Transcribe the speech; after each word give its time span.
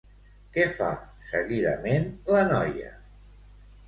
Què 0.53 0.63
fa, 0.77 0.87
seguidament, 1.31 2.07
la 2.37 2.41
noia? 2.53 2.89